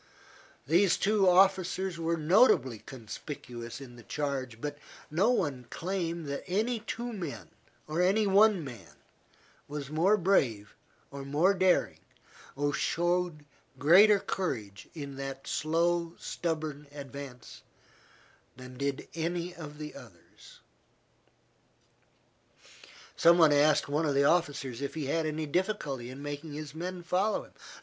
These 0.65 0.97
two 0.97 1.29
officers 1.29 1.99
were 1.99 2.17
notably 2.17 2.79
conspicuous 2.79 3.79
in 3.79 3.97
the 3.97 4.01
charge, 4.01 4.59
but 4.59 4.79
no 5.11 5.29
one 5.29 5.61
can 5.61 5.69
claim 5.69 6.23
that 6.23 6.43
any 6.47 6.79
two 6.79 7.13
men, 7.13 7.49
or 7.85 8.01
any 8.01 8.25
one 8.25 8.63
man, 8.63 8.95
was 9.67 9.91
more 9.91 10.17
brave 10.17 10.73
or 11.11 11.23
more 11.23 11.53
daring, 11.53 11.99
or 12.55 12.73
showed 12.73 13.45
greater 13.77 14.17
courage 14.17 14.89
in 14.95 15.17
that 15.17 15.45
slow, 15.45 16.13
stubborn 16.17 16.87
advance, 16.91 17.61
than 18.57 18.79
did 18.79 19.07
any 19.13 19.53
of 19.53 19.77
the 19.77 19.93
others. 19.93 20.61
Some 23.15 23.37
one 23.37 23.53
asked 23.53 23.87
one 23.87 24.07
of 24.07 24.15
the 24.15 24.23
officers 24.25 24.81
if 24.81 24.95
he 24.95 25.05
had 25.05 25.27
any 25.27 25.45
difficulty 25.45 26.09
in 26.09 26.23
making 26.23 26.53
his 26.53 26.73
men 26.73 27.03
follow 27.03 27.43
him. 27.43 27.53